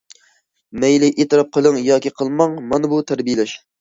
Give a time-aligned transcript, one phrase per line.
[0.83, 3.55] مەيلى ئېتىراپ قىلىڭ ياكى قىلماڭ، مانا بۇ تەربىيەلەش.